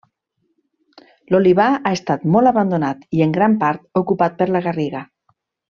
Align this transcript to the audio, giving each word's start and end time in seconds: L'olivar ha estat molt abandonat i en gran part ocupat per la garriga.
L'olivar 1.33 1.67
ha 1.75 1.93
estat 1.99 2.25
molt 2.37 2.53
abandonat 2.53 3.07
i 3.19 3.25
en 3.27 3.39
gran 3.39 3.59
part 3.65 4.03
ocupat 4.05 4.41
per 4.43 4.53
la 4.57 4.67
garriga. 4.71 5.05